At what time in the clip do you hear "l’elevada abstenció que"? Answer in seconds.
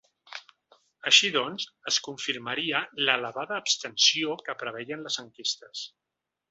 3.05-4.59